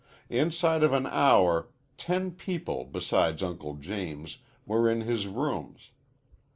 Inside 0.31 0.81
of 0.81 0.93
an 0.93 1.05
hour 1.05 1.69
ten 1.95 2.31
people 2.31 2.85
beside 2.85 3.43
Uncle 3.43 3.75
James 3.75 4.39
were 4.65 4.89
in 4.89 5.01
his 5.01 5.27
rooms. 5.27 5.91